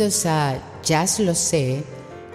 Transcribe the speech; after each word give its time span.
Bienvenidos 0.00 0.24
a 0.24 0.58
Jazz 0.82 1.20
Lo 1.20 1.34
Sé, 1.34 1.84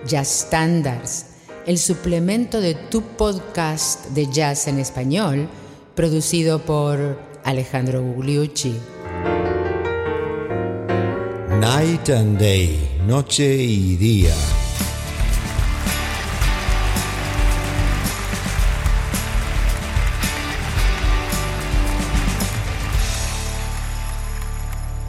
Jazz 0.05 0.45
Standards, 0.45 1.25
el 1.65 1.79
suplemento 1.79 2.61
de 2.61 2.75
tu 2.75 3.01
podcast 3.01 4.05
de 4.09 4.31
jazz 4.31 4.67
en 4.67 4.77
español, 4.77 5.49
producido 5.95 6.59
por 6.59 7.19
Alejandro 7.43 8.03
Gugliucci. 8.03 8.75
Night 11.59 12.07
and 12.11 12.37
Day, 12.37 12.99
noche 13.07 13.55
y 13.55 13.95
día. 13.95 14.35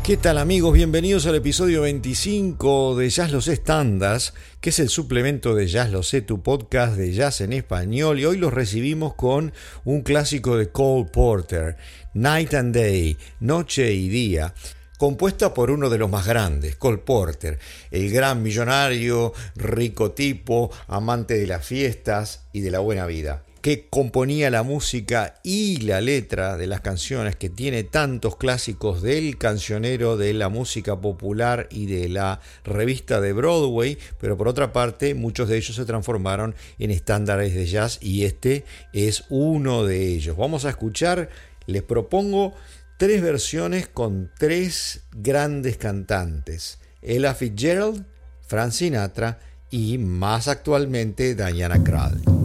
¿Qué 0.06 0.16
tal 0.16 0.38
amigos? 0.38 0.72
Bienvenidos 0.72 1.26
al 1.26 1.34
episodio 1.34 1.82
25 1.82 2.94
de 2.94 3.10
Jazz 3.10 3.32
Los 3.32 3.46
Standards, 3.46 4.34
que 4.60 4.70
es 4.70 4.78
el 4.78 4.88
suplemento 4.88 5.56
de 5.56 5.66
Jazz 5.66 5.90
Lo 5.90 6.04
Sé, 6.04 6.22
tu 6.22 6.44
podcast 6.44 6.94
de 6.94 7.12
jazz 7.12 7.40
en 7.40 7.52
español. 7.52 8.20
Y 8.20 8.24
hoy 8.24 8.36
los 8.38 8.52
recibimos 8.52 9.14
con 9.14 9.52
un 9.84 10.02
clásico 10.02 10.56
de 10.58 10.70
Cole 10.70 11.10
Porter, 11.12 11.76
Night 12.14 12.54
and 12.54 12.72
Day, 12.72 13.16
Noche 13.40 13.94
y 13.94 14.08
Día 14.08 14.54
compuesta 14.96 15.52
por 15.52 15.72
uno 15.72 15.90
de 15.90 15.98
los 15.98 16.08
más 16.08 16.24
grandes, 16.24 16.76
Cole 16.76 16.98
Porter, 16.98 17.58
el 17.90 18.08
gran 18.12 18.44
millonario, 18.44 19.32
rico 19.56 20.12
tipo, 20.12 20.70
amante 20.86 21.34
de 21.34 21.48
las 21.48 21.66
fiestas 21.66 22.46
y 22.52 22.60
de 22.60 22.70
la 22.70 22.78
buena 22.78 23.06
vida 23.06 23.42
que 23.66 23.88
componía 23.90 24.48
la 24.48 24.62
música 24.62 25.40
y 25.42 25.78
la 25.78 26.00
letra 26.00 26.56
de 26.56 26.68
las 26.68 26.82
canciones, 26.82 27.34
que 27.34 27.50
tiene 27.50 27.82
tantos 27.82 28.36
clásicos 28.36 29.02
del 29.02 29.38
cancionero, 29.38 30.16
de 30.16 30.34
la 30.34 30.48
música 30.48 31.00
popular 31.00 31.66
y 31.72 31.86
de 31.86 32.08
la 32.08 32.38
revista 32.62 33.20
de 33.20 33.32
Broadway, 33.32 33.98
pero 34.20 34.36
por 34.36 34.46
otra 34.46 34.72
parte 34.72 35.16
muchos 35.16 35.48
de 35.48 35.56
ellos 35.56 35.74
se 35.74 35.84
transformaron 35.84 36.54
en 36.78 36.92
estándares 36.92 37.56
de 37.56 37.66
jazz 37.66 37.98
y 38.00 38.24
este 38.24 38.64
es 38.92 39.24
uno 39.30 39.84
de 39.84 40.14
ellos. 40.14 40.36
Vamos 40.36 40.64
a 40.64 40.70
escuchar, 40.70 41.28
les 41.66 41.82
propongo 41.82 42.54
tres 42.98 43.20
versiones 43.20 43.88
con 43.88 44.30
tres 44.38 45.02
grandes 45.10 45.76
cantantes, 45.76 46.78
Ella 47.02 47.34
Fitzgerald, 47.34 48.06
Frank 48.46 48.70
Sinatra 48.70 49.40
y 49.72 49.98
más 49.98 50.46
actualmente 50.46 51.34
Diana 51.34 51.82
Krall. 51.82 52.35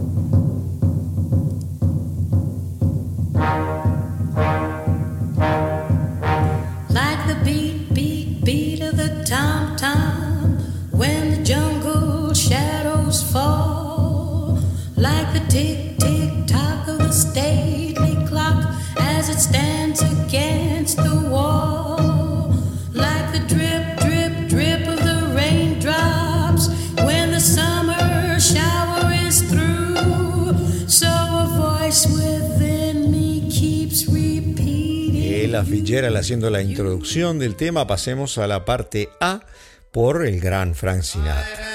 Fitzgerald 35.60 36.16
haciendo 36.16 36.48
la 36.48 36.62
introducción 36.62 37.38
del 37.38 37.56
tema, 37.56 37.86
pasemos 37.86 38.38
a 38.38 38.46
la 38.46 38.64
parte 38.64 39.10
A 39.20 39.40
por 39.90 40.26
el 40.26 40.40
gran 40.40 40.74
Frank 40.74 41.02
Sinatra. 41.02 41.72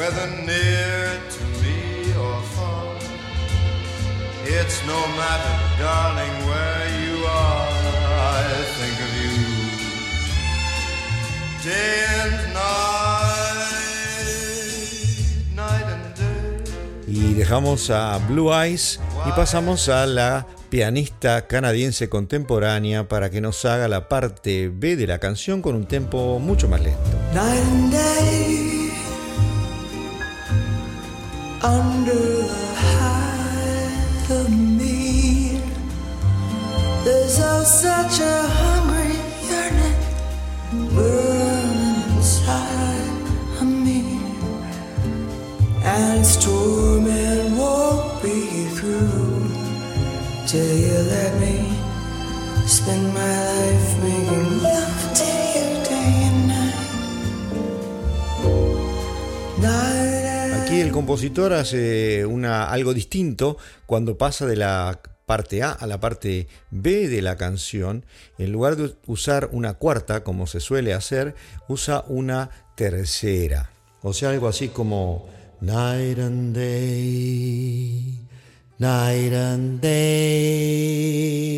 whether 0.00 0.30
near 0.46 1.20
to 1.28 1.44
me 1.62 2.10
or 2.24 2.40
far. 2.54 2.96
It's 4.44 4.78
no 4.86 5.00
matter, 5.20 5.54
darling, 5.78 6.39
dejamos 17.50 17.90
a 17.90 18.16
Blue 18.28 18.54
Eyes 18.54 19.00
y 19.26 19.32
pasamos 19.32 19.88
a 19.88 20.06
la 20.06 20.46
pianista 20.68 21.48
canadiense 21.48 22.08
contemporánea 22.08 23.08
para 23.08 23.28
que 23.28 23.40
nos 23.40 23.64
haga 23.64 23.88
la 23.88 24.08
parte 24.08 24.70
B 24.72 24.94
de 24.94 25.08
la 25.08 25.18
canción 25.18 25.60
con 25.60 25.74
un 25.74 25.86
tempo 25.86 26.38
mucho 26.38 26.68
más 26.68 26.80
lento. 26.80 27.00
Aquí 60.60 60.80
el 60.80 60.90
compositor 60.90 61.52
hace 61.52 62.26
una, 62.26 62.68
algo 62.68 62.94
distinto 62.94 63.58
cuando 63.86 64.18
pasa 64.18 64.44
de 64.44 64.56
la 64.56 65.00
parte 65.24 65.62
A 65.62 65.70
a 65.70 65.86
la 65.86 66.00
parte 66.00 66.48
B 66.72 67.06
de 67.06 67.22
la 67.22 67.36
canción, 67.36 68.04
en 68.36 68.50
lugar 68.50 68.74
de 68.74 68.96
usar 69.06 69.50
una 69.52 69.74
cuarta, 69.74 70.24
como 70.24 70.48
se 70.48 70.58
suele 70.58 70.94
hacer, 70.94 71.36
usa 71.68 72.04
una 72.08 72.50
tercera. 72.74 73.70
O 74.02 74.12
sea, 74.12 74.30
algo 74.30 74.48
así 74.48 74.66
como 74.66 75.28
Night 75.60 76.18
and 76.18 76.56
Day. 76.56 78.29
Night 78.80 79.34
and 79.34 79.78
day 79.82 80.70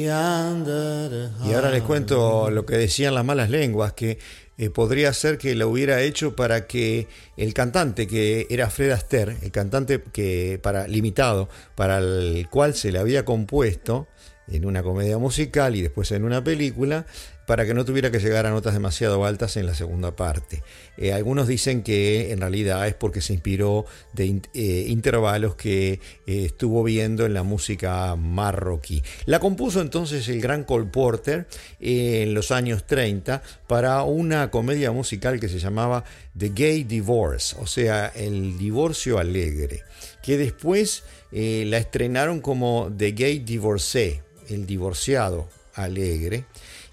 y 0.05 1.53
ahora 1.55 1.71
les 1.71 1.83
cuento 1.83 2.51
lo 2.51 2.67
que 2.67 2.77
decían 2.77 3.15
las 3.15 3.25
malas 3.25 3.51
lenguas, 3.51 3.93
que 3.93 4.19
eh, 4.59 4.69
podría 4.69 5.13
ser 5.13 5.39
que 5.39 5.55
lo 5.55 5.69
hubiera 5.69 6.03
hecho 6.03 6.35
para 6.35 6.67
que 6.67 7.07
el 7.37 7.55
cantante, 7.55 8.07
que 8.07 8.47
era 8.51 8.69
Fred 8.69 8.91
Astaire, 8.91 9.37
el 9.43 9.53
cantante 9.53 10.03
que 10.13 10.59
para 10.63 10.89
limitado, 10.89 11.49
para 11.77 11.99
el 11.99 12.49
cual 12.51 12.75
se 12.75 12.91
le 12.93 12.99
había 12.99 13.25
compuesto 13.25 14.09
en 14.49 14.67
una 14.67 14.83
comedia 14.83 15.19
musical 15.19 15.77
y 15.77 15.83
después 15.83 16.11
en 16.11 16.25
una 16.25 16.43
película, 16.43 17.07
para 17.53 17.67
que 17.67 17.75
no 17.75 17.85
tuviera 17.85 18.11
que 18.11 18.19
llegar 18.19 18.47
a 18.47 18.51
notas 18.51 18.73
demasiado 18.73 19.27
altas 19.27 19.59
en 19.59 19.67
la 19.67 19.75
segunda 19.75 20.17
parte. 20.17 20.63
Eh, 20.97 21.13
algunos 21.13 21.47
dicen 21.47 21.83
que 21.83 22.33
en 22.33 22.41
realidad 22.41 22.89
es 22.89 22.95
porque 22.95 23.21
se 23.21 23.35
inspiró 23.35 23.85
de 24.15 24.41
eh, 24.55 24.87
intervalos 24.89 25.55
que 25.55 25.93
eh, 25.93 26.01
estuvo 26.47 26.83
viendo 26.83 27.27
en 27.27 27.35
la 27.35 27.43
música 27.43 28.17
marroquí. 28.17 29.03
La 29.27 29.39
compuso 29.39 29.83
entonces 29.83 30.27
el 30.29 30.41
gran 30.41 30.65
Cole 30.65 30.87
Porter 30.87 31.47
en 31.79 32.33
los 32.33 32.53
años 32.53 32.87
30 32.87 33.43
para 33.67 34.03
una 34.05 34.51
comedia 34.51 34.91
musical 34.91 35.39
que 35.39 35.51
se 35.51 35.59
llamaba 35.59 36.05
The 36.35 36.53
Gay 36.55 36.85
Divorce, 36.85 37.55
o 37.61 37.67
sea, 37.67 38.11
el 38.17 38.57
divorcio 38.57 39.19
alegre, 39.19 39.83
que 40.23 40.39
después 40.39 41.05
la 41.31 41.77
estrenaron 41.77 42.41
como 42.41 42.91
The 42.97 43.13
Gay 43.13 43.41
Divorcé, 43.41 44.23
el 44.49 44.65
divorciado 44.65 45.51
alegre 45.75 46.47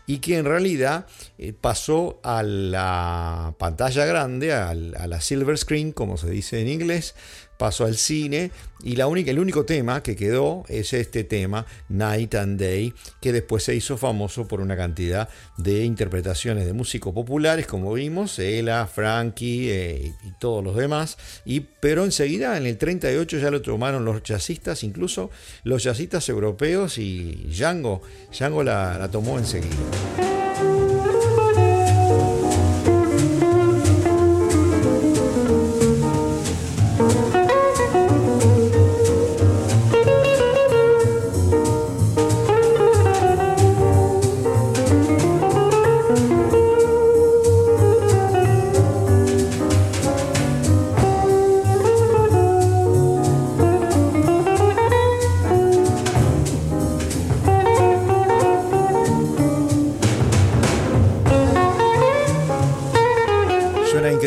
y 0.09 0.17
que 0.17 0.39
en 0.39 0.45
realidad 0.45 1.05
eh, 1.37 1.53
pasó 1.53 2.19
a 2.23 2.41
la 2.41 3.53
pantalla 3.59 4.07
grande, 4.07 4.51
a 4.51 4.73
la 4.73 5.21
silver 5.21 5.55
screen, 5.55 5.91
como 5.91 6.17
se 6.17 6.31
dice 6.31 6.59
en 6.61 6.67
inglés, 6.67 7.13
pasó 7.59 7.83
al 7.83 7.97
cine 7.97 8.51
y 8.81 8.95
la 8.95 9.07
única, 9.07 9.31
el 9.31 9.39
único 9.39 9.65
tema 9.65 10.01
que 10.01 10.15
quedó 10.15 10.63
es 10.69 10.93
este 10.93 11.25
tema, 11.25 11.65
Night 11.89 12.33
and 12.35 12.57
Day, 12.57 12.93
que 13.19 13.33
después 13.33 13.63
se 13.63 13.75
hizo 13.75 13.97
famoso 13.97 14.47
por 14.47 14.61
una 14.61 14.77
cantidad 14.77 15.27
de 15.57 15.83
interpretaciones 15.83 16.65
de 16.65 16.71
músicos 16.71 17.13
populares, 17.13 17.67
como 17.67 17.91
vimos, 17.91 18.39
Ella, 18.39 18.87
Frankie 18.87 19.69
eh, 19.71 20.13
y 20.23 20.31
todos 20.39 20.63
los 20.63 20.77
demás, 20.77 21.17
y, 21.43 21.59
pero 21.59 22.05
enseguida 22.05 22.55
en 22.57 22.65
el 22.65 22.77
38 22.77 23.39
ya 23.39 23.51
lo 23.51 23.61
tomaron 23.61 24.05
los 24.05 24.23
jazzistas, 24.23 24.85
incluso 24.85 25.29
los 25.65 25.83
jazzistas 25.83 26.29
europeos 26.29 26.97
y 26.97 27.49
Django, 27.49 28.01
Django 28.31 28.63
la, 28.63 28.97
la 28.97 29.11
tomó 29.11 29.37
enseguida. 29.37 30.28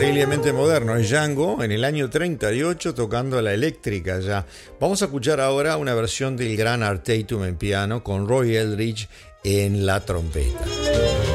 Bastante 0.01 0.53
moderno, 0.55 0.97
es 0.97 1.11
Django 1.11 1.63
en 1.63 1.71
el 1.71 1.85
año 1.85 2.09
38 2.09 2.95
tocando 2.95 3.43
la 3.43 3.53
eléctrica 3.53 4.21
ya. 4.21 4.47
Vamos 4.81 5.03
a 5.03 5.05
escuchar 5.05 5.39
ahora 5.39 5.77
una 5.77 5.95
versión 5.95 6.37
del 6.37 6.57
gran 6.57 6.83
Art 6.83 7.05
Tatum 7.05 7.45
en 7.45 7.57
piano 7.57 8.03
con 8.03 8.27
Roy 8.27 8.57
Eldridge 8.57 9.09
en 9.45 9.85
la 9.85 10.01
trompeta. 10.01 11.32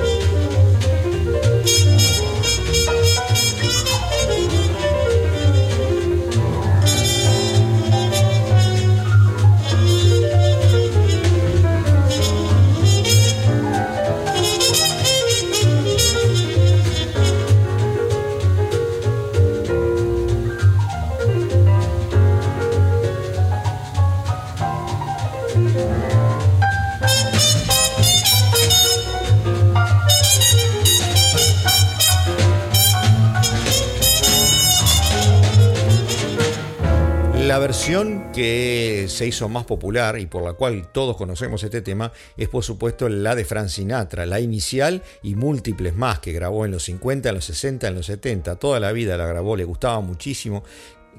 Versión 37.77 38.31
que 38.33 39.05
se 39.07 39.27
hizo 39.27 39.49
más 39.49 39.65
popular 39.65 40.17
y 40.17 40.25
por 40.25 40.41
la 40.41 40.53
cual 40.53 40.91
todos 40.91 41.15
conocemos 41.15 41.61
este 41.61 41.83
tema 41.83 42.11
es 42.35 42.49
por 42.49 42.63
supuesto 42.63 43.07
la 43.07 43.35
de 43.35 43.45
Frank 43.45 43.67
Sinatra, 43.67 44.25
la 44.25 44.39
inicial 44.39 45.03
y 45.21 45.35
múltiples 45.35 45.95
más 45.95 46.17
que 46.17 46.31
grabó 46.31 46.65
en 46.65 46.71
los 46.71 46.81
50, 46.85 47.29
en 47.29 47.35
los 47.35 47.45
60, 47.45 47.87
en 47.87 47.93
los 47.93 48.07
70, 48.07 48.55
toda 48.55 48.79
la 48.79 48.91
vida 48.93 49.15
la 49.15 49.27
grabó, 49.27 49.55
le 49.55 49.63
gustaba 49.63 50.01
muchísimo, 50.01 50.63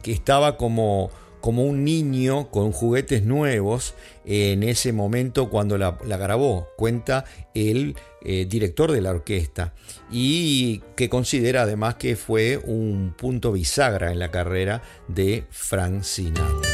que 0.02 0.10
estaba 0.10 0.56
como 0.56 1.12
como 1.40 1.62
un 1.64 1.84
niño 1.84 2.50
con 2.50 2.72
juguetes 2.72 3.22
nuevos 3.22 3.94
en 4.24 4.64
ese 4.64 4.92
momento 4.92 5.50
cuando 5.50 5.78
la, 5.78 5.92
grabó, 5.92 6.70
cuenta 6.76 7.24
el 7.54 7.94
eh, 8.22 8.46
director 8.48 8.90
de 8.90 9.00
la 9.00 9.10
orquesta, 9.10 9.74
y 10.10 10.82
que 10.96 11.08
considera 11.08 11.62
además 11.62 11.96
que 11.96 12.16
fue 12.16 12.58
un 12.58 13.14
punto 13.16 13.52
bisagra 13.52 14.12
en 14.12 14.18
la 14.18 14.30
carrera 14.30 14.82
de 15.08 15.44
Frank 15.50 16.02
Sinatra. 16.02 16.67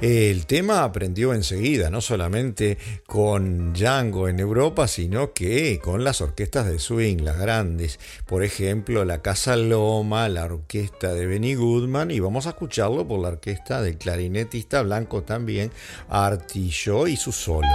El 0.00 0.46
tema 0.46 0.84
aprendió 0.84 1.34
enseguida, 1.34 1.90
no 1.90 2.00
solamente 2.00 2.78
con 3.04 3.72
Django 3.72 4.28
en 4.28 4.38
Europa, 4.38 4.86
sino 4.86 5.32
que 5.32 5.80
con 5.82 6.04
las 6.04 6.20
orquestas 6.20 6.66
de 6.66 6.78
swing, 6.78 7.18
las 7.22 7.36
grandes. 7.36 7.98
Por 8.24 8.44
ejemplo, 8.44 9.04
la 9.04 9.22
Casa 9.22 9.56
Loma, 9.56 10.28
la 10.28 10.44
orquesta 10.44 11.14
de 11.14 11.26
Benny 11.26 11.56
Goodman, 11.56 12.12
y 12.12 12.20
vamos 12.20 12.46
a 12.46 12.50
escucharlo 12.50 13.08
por 13.08 13.18
la 13.18 13.28
orquesta 13.28 13.82
del 13.82 13.98
clarinetista 13.98 14.82
blanco 14.82 15.22
también, 15.22 15.72
Shaw 16.08 17.08
y 17.08 17.16
su 17.16 17.32
solo. 17.32 17.66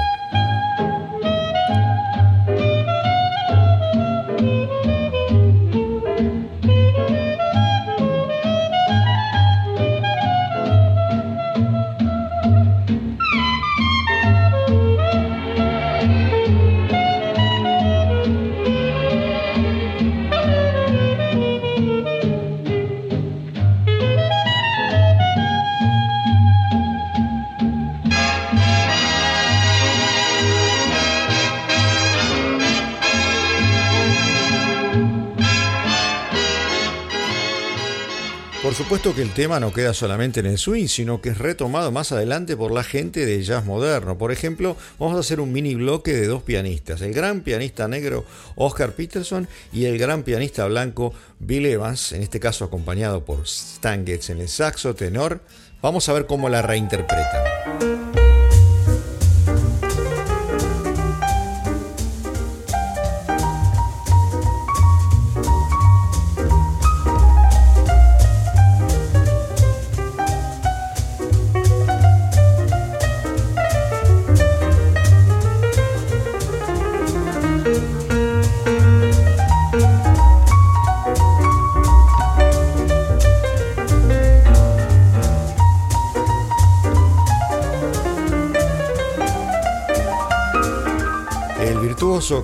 Por 38.74 38.86
supuesto 38.86 39.14
que 39.14 39.22
el 39.22 39.32
tema 39.36 39.60
no 39.60 39.72
queda 39.72 39.94
solamente 39.94 40.40
en 40.40 40.48
el 40.48 40.58
swing, 40.58 40.88
sino 40.88 41.22
que 41.22 41.30
es 41.30 41.38
retomado 41.38 41.92
más 41.92 42.12
adelante 42.12 42.58
por 42.58 42.72
la 42.72 42.84
gente 42.84 43.24
de 43.24 43.44
jazz 43.44 43.64
moderno. 43.66 44.18
Por 44.18 44.32
ejemplo, 44.32 44.76
vamos 44.98 45.16
a 45.16 45.20
hacer 45.20 45.40
un 45.40 45.52
mini 45.52 45.76
bloque 45.76 46.12
de 46.12 46.26
dos 46.26 46.42
pianistas, 46.42 47.02
el 47.02 47.14
gran 47.14 47.42
pianista 47.42 47.88
negro 47.88 48.26
Oscar 48.56 48.94
Peterson 48.94 49.48
y 49.72 49.86
el 49.86 50.00
gran 50.00 50.24
pianista 50.24 50.66
blanco 50.66 51.14
Bill 51.38 51.68
Evans, 51.68 52.14
en 52.14 52.24
este 52.24 52.40
caso 52.40 52.66
acompañado 52.66 53.24
por 53.24 53.44
Stan 53.44 54.08
Getz 54.08 54.32
en 54.32 54.42
el 54.42 54.50
saxo 54.50 54.96
tenor. 54.96 55.42
Vamos 55.80 56.10
a 56.10 56.14
ver 56.14 56.26
cómo 56.26 56.50
la 56.50 56.64
reinterpretan. 56.64 58.23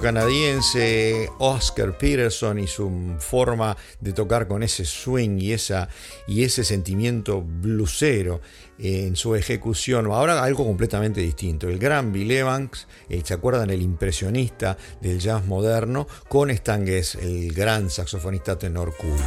Canadiense 0.01 1.29
Oscar 1.37 1.97
Peterson 1.97 2.59
y 2.59 2.67
su 2.67 3.15
forma 3.19 3.77
de 4.01 4.11
tocar 4.11 4.45
con 4.45 4.61
ese 4.61 4.83
swing 4.83 5.39
y, 5.39 5.53
esa, 5.53 5.87
y 6.27 6.43
ese 6.43 6.65
sentimiento 6.65 7.41
blusero 7.41 8.41
en 8.77 9.15
su 9.15 9.35
ejecución. 9.35 10.07
Ahora 10.07 10.43
algo 10.43 10.65
completamente 10.65 11.21
distinto. 11.21 11.69
El 11.69 11.79
gran 11.79 12.11
Bill 12.11 12.29
Evans, 12.29 12.87
eh, 13.07 13.21
¿se 13.23 13.33
acuerdan? 13.33 13.69
El 13.69 13.81
impresionista 13.81 14.77
del 14.99 15.19
jazz 15.19 15.45
moderno, 15.45 16.07
con 16.27 16.49
Stan 16.49 16.85
el 16.85 17.53
gran 17.53 17.89
saxofonista 17.89 18.59
tenor 18.59 18.93
cool. 18.97 19.19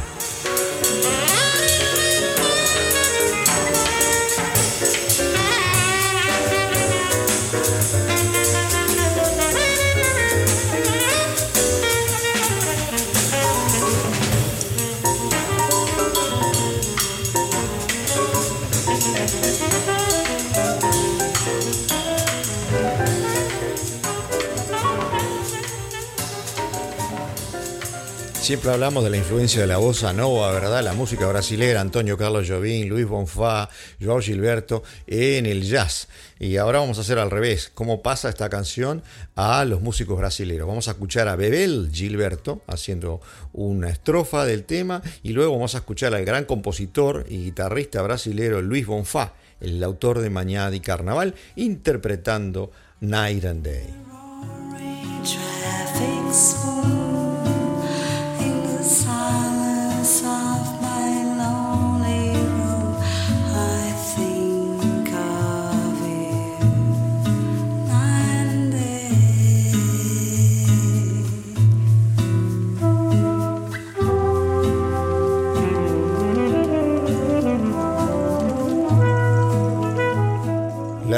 Siempre 28.43 28.71
hablamos 28.71 29.05
de 29.05 29.09
la 29.09 29.15
influencia 29.15 29.61
de 29.61 29.67
la 29.67 29.77
bossa 29.77 30.11
nova, 30.11 30.51
¿verdad? 30.51 30.83
La 30.83 30.91
música 30.91 31.25
brasileña, 31.27 31.79
Antonio 31.79 32.17
Carlos 32.17 32.45
Jobim, 32.45 32.89
Luis 32.89 33.07
Bonfá, 33.07 33.69
Joao 34.01 34.19
Gilberto, 34.19 34.83
en 35.07 35.45
el 35.45 35.63
jazz. 35.63 36.09
Y 36.39 36.57
ahora 36.57 36.79
vamos 36.79 36.97
a 36.97 37.01
hacer 37.01 37.19
al 37.19 37.31
revés, 37.31 37.71
cómo 37.73 38.01
pasa 38.01 38.27
esta 38.27 38.49
canción 38.49 39.01
a 39.37 39.63
los 39.63 39.79
músicos 39.79 40.17
brasileños. 40.17 40.67
Vamos 40.67 40.89
a 40.89 40.91
escuchar 40.91 41.29
a 41.29 41.37
Bebel 41.37 41.89
Gilberto 41.93 42.63
haciendo 42.67 43.21
una 43.53 43.87
estrofa 43.87 44.43
del 44.43 44.65
tema 44.65 45.01
y 45.23 45.31
luego 45.31 45.53
vamos 45.53 45.75
a 45.75 45.77
escuchar 45.77 46.13
al 46.13 46.25
gran 46.25 46.43
compositor 46.43 47.25
y 47.29 47.45
guitarrista 47.45 48.01
brasileño 48.01 48.61
Luis 48.61 48.85
Bonfá, 48.85 49.35
el 49.61 49.81
autor 49.81 50.19
de 50.19 50.29
Mañana 50.29 50.75
y 50.75 50.81
Carnaval, 50.81 51.33
interpretando 51.55 52.71
Night 52.99 53.45
and 53.45 53.63
Day. 53.63 53.87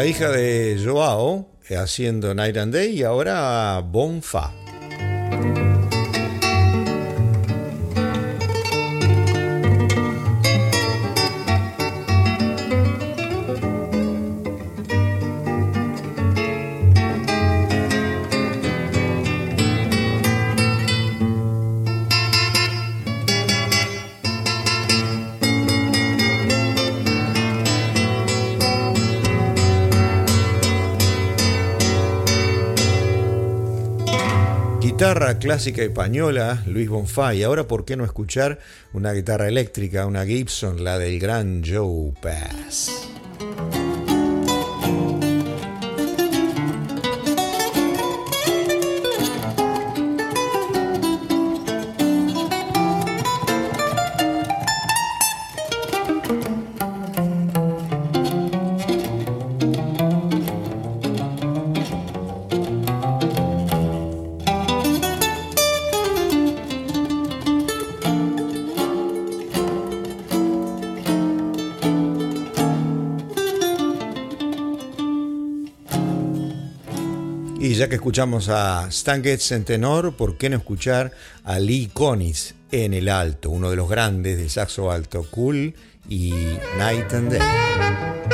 La 0.05 0.09
hija 0.09 0.29
de 0.29 0.79
Joao 0.85 1.47
haciendo 1.67 2.35
Night 2.35 2.57
and 2.57 2.71
Day 2.71 2.99
y 2.99 3.01
ahora 3.01 3.81
Bonfa. 3.83 4.64
Clásica 35.33 35.81
española, 35.81 36.63
Luis 36.67 36.87
Bonfay. 36.87 37.43
Ahora, 37.43 37.67
¿por 37.67 37.83
qué 37.83 37.97
no 37.97 38.05
escuchar 38.05 38.59
una 38.93 39.11
guitarra 39.11 39.47
eléctrica, 39.47 40.05
una 40.05 40.25
Gibson, 40.25 40.83
la 40.83 40.99
del 40.99 41.19
gran 41.19 41.63
Joe 41.65 42.13
Pass? 42.21 43.14
Ya 77.85 77.89
que 77.89 77.95
escuchamos 77.95 78.49
a 78.49 78.87
Stan 78.87 79.23
Getz 79.23 79.51
en 79.51 79.63
tenor, 79.63 80.15
¿por 80.15 80.37
qué 80.37 80.49
no 80.49 80.57
escuchar 80.57 81.11
a 81.43 81.59
Lee 81.59 81.91
Conis 81.93 82.55
en 82.71 82.95
el 82.95 83.09
alto, 83.09 83.51
uno 83.51 83.69
de 83.69 83.75
los 83.75 83.87
grandes 83.87 84.39
del 84.39 84.49
saxo 84.49 84.89
alto, 84.89 85.27
Cool 85.29 85.75
y 86.09 86.33
Night 86.79 87.13
and 87.13 87.29
Day? 87.29 88.24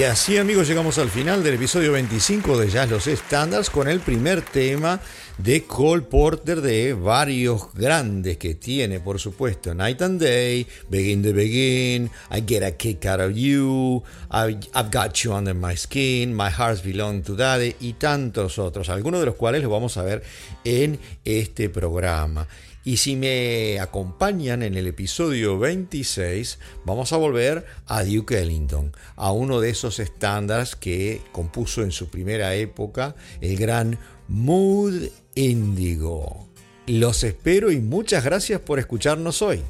Y 0.00 0.04
así 0.04 0.38
amigos 0.38 0.66
llegamos 0.66 0.96
al 0.96 1.10
final 1.10 1.44
del 1.44 1.56
episodio 1.56 1.92
25 1.92 2.56
de 2.56 2.70
Jazz 2.70 2.88
Los 2.88 3.06
Standards 3.06 3.68
con 3.68 3.86
el 3.86 4.00
primer 4.00 4.40
tema 4.40 4.98
de 5.36 5.64
Cole 5.64 6.00
Porter 6.00 6.62
de 6.62 6.94
varios 6.94 7.70
grandes 7.74 8.38
que 8.38 8.54
tiene, 8.54 9.00
por 9.00 9.20
supuesto, 9.20 9.74
Night 9.74 10.00
and 10.00 10.18
Day, 10.18 10.66
Begin 10.88 11.22
the 11.22 11.34
Begin, 11.34 12.10
I 12.30 12.42
Get 12.46 12.62
a 12.62 12.78
Kick 12.78 13.04
Out 13.04 13.20
of 13.20 13.32
You, 13.34 14.02
I've 14.30 14.90
Got 14.90 15.16
You 15.16 15.34
Under 15.34 15.52
My 15.52 15.76
Skin, 15.76 16.34
My 16.34 16.48
Hearts 16.48 16.82
Belong 16.82 17.20
to 17.22 17.36
Daddy 17.36 17.76
y 17.80 17.92
tantos 17.92 18.58
otros, 18.58 18.88
algunos 18.88 19.20
de 19.20 19.26
los 19.26 19.34
cuales 19.34 19.60
los 19.60 19.70
vamos 19.70 19.98
a 19.98 20.02
ver 20.02 20.22
en 20.64 20.98
este 21.26 21.68
programa. 21.68 22.48
Y 22.84 22.96
si 22.96 23.14
me 23.14 23.78
acompañan 23.78 24.62
en 24.62 24.74
el 24.74 24.86
episodio 24.86 25.58
26, 25.58 26.58
vamos 26.84 27.12
a 27.12 27.18
volver 27.18 27.66
a 27.86 28.04
Duke 28.04 28.38
Ellington, 28.38 28.92
a 29.16 29.32
uno 29.32 29.60
de 29.60 29.70
esos 29.70 29.98
estándares 29.98 30.76
que 30.76 31.20
compuso 31.32 31.82
en 31.82 31.92
su 31.92 32.08
primera 32.08 32.54
época 32.54 33.14
el 33.42 33.56
gran 33.56 33.98
Mood 34.28 35.08
Indigo. 35.34 36.48
Los 36.86 37.22
espero 37.22 37.70
y 37.70 37.80
muchas 37.80 38.24
gracias 38.24 38.60
por 38.60 38.78
escucharnos 38.78 39.42
hoy. 39.42 39.62